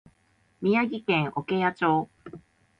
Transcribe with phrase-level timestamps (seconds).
[0.63, 2.09] 宮城県涌谷町